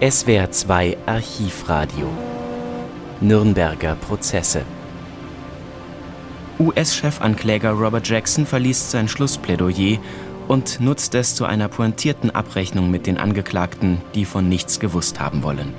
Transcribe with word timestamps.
SWR 0.00 0.48
2 0.52 0.96
Archivradio 1.06 2.06
Nürnberger 3.20 3.96
Prozesse 3.96 4.62
US-Chefankläger 6.60 7.72
Robert 7.72 8.08
Jackson 8.08 8.46
verliest 8.46 8.92
sein 8.92 9.08
Schlussplädoyer 9.08 9.98
und 10.46 10.80
nutzt 10.80 11.16
es 11.16 11.34
zu 11.34 11.46
einer 11.46 11.66
pointierten 11.66 12.30
Abrechnung 12.32 12.92
mit 12.92 13.08
den 13.08 13.18
Angeklagten, 13.18 14.00
die 14.14 14.24
von 14.24 14.48
nichts 14.48 14.78
gewusst 14.78 15.18
haben 15.18 15.42
wollen. 15.42 15.74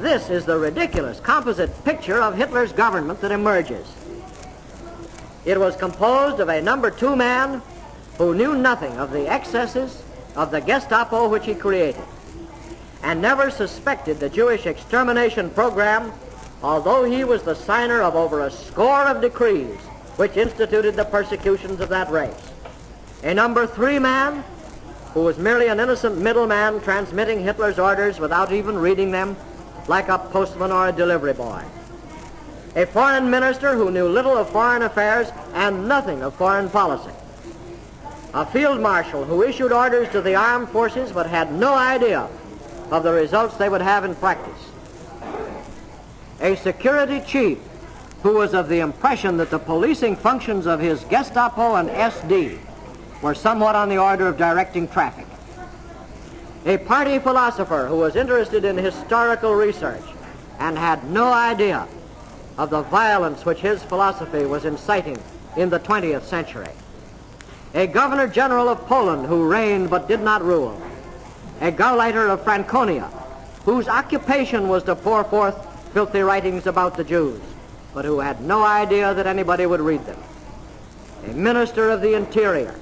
This 0.00 0.30
is 0.30 0.44
the 0.44 0.52
ridiculous 0.52 1.20
composite 1.20 1.72
picture 1.84 2.20
of 2.20 2.36
Hitler's 2.36 2.72
government 2.72 3.20
that 3.22 3.32
emerges. 3.32 3.88
It 5.44 5.58
was 5.58 5.76
composed 5.76 6.38
of 6.38 6.48
a 6.48 6.60
number 6.60 6.92
two 6.96 7.16
man 7.16 7.60
who 8.18 8.34
knew 8.34 8.54
nothing 8.54 8.96
of 9.00 9.10
the 9.10 9.26
excesses 9.26 10.04
of 10.36 10.52
the 10.52 10.60
Gestapo 10.60 11.28
which 11.28 11.44
he 11.44 11.54
created 11.54 12.04
and 13.02 13.20
never 13.22 13.50
suspected 13.50 14.20
the 14.20 14.28
Jewish 14.28 14.66
extermination 14.66 15.50
program, 15.50 16.12
although 16.62 17.04
he 17.04 17.24
was 17.24 17.42
the 17.42 17.54
signer 17.54 18.02
of 18.02 18.14
over 18.14 18.40
a 18.40 18.50
score 18.50 19.06
of 19.06 19.20
decrees 19.20 19.78
which 20.16 20.36
instituted 20.36 20.96
the 20.96 21.04
persecutions 21.04 21.80
of 21.80 21.88
that 21.88 22.10
race. 22.10 22.52
A 23.22 23.32
number 23.32 23.66
three 23.66 23.98
man 23.98 24.44
who 25.14 25.22
was 25.22 25.38
merely 25.38 25.68
an 25.68 25.80
innocent 25.80 26.18
middleman 26.18 26.80
transmitting 26.82 27.42
Hitler's 27.42 27.78
orders 27.78 28.20
without 28.20 28.52
even 28.52 28.76
reading 28.76 29.10
them, 29.10 29.36
like 29.88 30.08
a 30.08 30.18
postman 30.18 30.70
or 30.70 30.88
a 30.88 30.92
delivery 30.92 31.32
boy. 31.32 31.64
A 32.76 32.86
foreign 32.86 33.28
minister 33.30 33.74
who 33.74 33.90
knew 33.90 34.08
little 34.08 34.36
of 34.36 34.48
foreign 34.50 34.82
affairs 34.82 35.28
and 35.54 35.88
nothing 35.88 36.22
of 36.22 36.34
foreign 36.34 36.70
policy. 36.70 37.10
A 38.32 38.46
field 38.46 38.80
marshal 38.80 39.24
who 39.24 39.42
issued 39.42 39.72
orders 39.72 40.08
to 40.10 40.20
the 40.20 40.36
armed 40.36 40.68
forces 40.68 41.10
but 41.10 41.26
had 41.26 41.52
no 41.52 41.74
idea 41.74 42.28
of 42.90 43.02
the 43.02 43.12
results 43.12 43.56
they 43.56 43.68
would 43.68 43.80
have 43.80 44.04
in 44.04 44.14
practice. 44.14 44.70
A 46.40 46.56
security 46.56 47.20
chief 47.20 47.58
who 48.22 48.34
was 48.34 48.54
of 48.54 48.68
the 48.68 48.80
impression 48.80 49.36
that 49.38 49.50
the 49.50 49.58
policing 49.58 50.16
functions 50.16 50.66
of 50.66 50.80
his 50.80 51.04
Gestapo 51.04 51.76
and 51.76 51.88
SD 51.88 52.58
were 53.22 53.34
somewhat 53.34 53.76
on 53.76 53.88
the 53.88 53.98
order 53.98 54.26
of 54.26 54.36
directing 54.36 54.88
traffic. 54.88 55.26
A 56.66 56.78
party 56.78 57.18
philosopher 57.18 57.86
who 57.86 57.96
was 57.96 58.16
interested 58.16 58.64
in 58.64 58.76
historical 58.76 59.54
research 59.54 60.02
and 60.58 60.76
had 60.76 61.04
no 61.10 61.32
idea 61.32 61.86
of 62.58 62.68
the 62.68 62.82
violence 62.82 63.46
which 63.46 63.60
his 63.60 63.82
philosophy 63.82 64.44
was 64.44 64.66
inciting 64.66 65.16
in 65.56 65.70
the 65.70 65.80
20th 65.80 66.22
century. 66.22 66.68
A 67.74 67.86
governor 67.86 68.28
general 68.28 68.68
of 68.68 68.86
Poland 68.86 69.26
who 69.26 69.48
reigned 69.48 69.88
but 69.88 70.08
did 70.08 70.20
not 70.20 70.42
rule 70.42 70.80
a 71.60 71.70
Gauleiter 71.70 72.28
of 72.30 72.42
Franconia, 72.42 73.08
whose 73.64 73.88
occupation 73.88 74.68
was 74.68 74.82
to 74.84 74.96
pour 74.96 75.24
forth 75.24 75.54
filthy 75.92 76.20
writings 76.20 76.66
about 76.66 76.96
the 76.96 77.04
Jews, 77.04 77.40
but 77.92 78.04
who 78.04 78.20
had 78.20 78.40
no 78.40 78.64
idea 78.64 79.12
that 79.12 79.26
anybody 79.26 79.66
would 79.66 79.80
read 79.80 80.04
them. 80.06 80.18
A 81.26 81.34
minister 81.34 81.90
of 81.90 82.00
the 82.00 82.14
interior, 82.14 82.74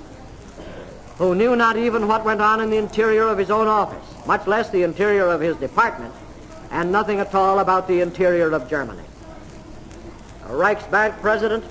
who 1.17 1.35
knew 1.35 1.57
not 1.57 1.77
even 1.77 2.07
what 2.07 2.25
went 2.25 2.41
on 2.41 2.61
in 2.61 2.71
the 2.71 2.77
interior 2.77 3.27
of 3.27 3.39
his 3.39 3.51
own 3.51 3.67
office, 3.67 4.05
much 4.27 4.47
less 4.47 4.71
the 4.71 4.85
interior 4.85 5.27
of 5.27 5.41
his 5.41 5.57
department, 5.57 6.15
and 6.71 6.93
nothing 6.93 7.19
at 7.19 7.35
all 7.35 7.59
about 7.59 7.89
the 7.89 8.01
interior 8.01 8.53
of 8.53 8.71
Germany. 8.71 9.03
A 10.45 10.51
Reichsbank 10.51 11.21
president 11.21 11.65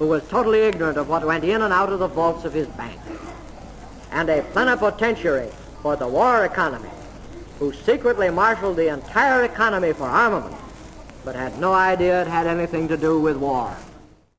who 0.00 0.06
was 0.06 0.26
totally 0.28 0.60
ignorant 0.60 0.96
of 0.96 1.08
what 1.08 1.24
went 1.24 1.44
in 1.44 1.62
and 1.62 1.72
out 1.72 1.92
of 1.92 1.98
the 1.98 2.08
vaults 2.08 2.44
of 2.44 2.54
his 2.54 2.66
bank. 2.68 2.98
And 4.10 4.28
a 4.30 4.42
plenipotentiary 4.42 5.50
for 5.82 5.96
the 5.96 6.06
war 6.06 6.44
economy, 6.44 6.90
who 7.58 7.72
secretly 7.72 8.30
marshaled 8.30 8.76
the 8.76 8.92
entire 8.92 9.44
economy 9.44 9.92
for 9.92 10.04
armament, 10.04 10.56
but 11.24 11.34
had 11.34 11.58
no 11.58 11.72
idea 11.72 12.22
it 12.22 12.28
had 12.28 12.46
anything 12.46 12.88
to 12.88 12.96
do 12.96 13.20
with 13.20 13.36
war. 13.36 13.76